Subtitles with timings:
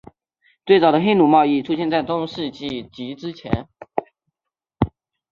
[0.65, 3.67] 最早的黑奴贸易出现在中世纪及之前。